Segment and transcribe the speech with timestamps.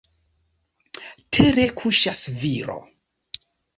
[1.37, 2.79] Tere kuŝas viro.